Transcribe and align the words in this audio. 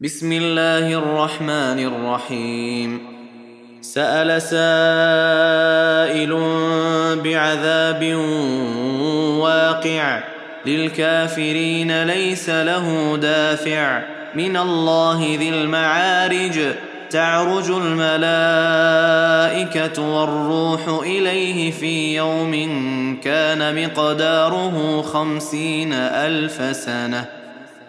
بسم 0.00 0.32
الله 0.32 0.98
الرحمن 0.98 1.78
الرحيم. 1.86 3.00
سأل 3.80 4.42
سائل 4.42 6.32
بعذاب 7.24 8.14
واقع 9.40 10.20
للكافرين 10.66 12.02
ليس 12.02 12.50
له 12.50 13.16
دافع. 13.16 14.02
من 14.34 14.56
الله 14.56 15.36
ذي 15.38 15.48
المعارج 15.48 16.60
تعرج 17.10 17.70
الملائكة 17.70 18.42
والروح 20.02 20.88
إليه 21.02 21.70
في 21.70 22.16
يوم 22.16 22.52
كان 23.24 23.84
مقداره 23.84 25.02
خمسين 25.02 25.92
ألف 25.92 26.76
سنة. 26.76 27.45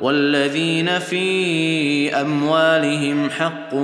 والذين 0.00 0.98
في 0.98 2.14
أموالهم 2.20 3.30
حق 3.30 3.74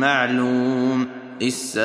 معلوم 0.00 1.08
للسائل 1.40 1.80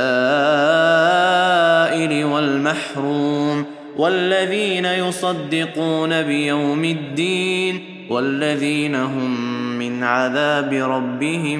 والمحروم 2.25 3.66
والذين 3.97 4.85
يصدقون 4.85 6.22
بيوم 6.22 6.85
الدين 6.85 7.83
والذين 8.09 8.95
هم 8.95 9.58
من 9.80 10.03
عذاب 10.03 10.73
ربهم 10.73 11.59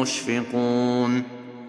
مشفقون 0.00 1.22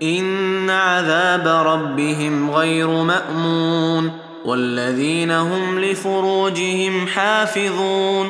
إن 0.04 0.70
عذاب 0.70 1.48
ربهم 1.68 2.52
غير 2.52 2.88
مأمون 2.88 4.12
والذين 4.46 5.32
هم 5.32 5.80
لفروجهم 5.80 7.08
حافظون 7.08 8.30